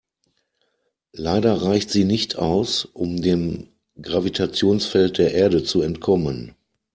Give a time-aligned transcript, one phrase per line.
[1.13, 3.67] Leider reicht sie nicht aus, um dem
[4.01, 6.55] Gravitationsfeld der Erde zu entkommen.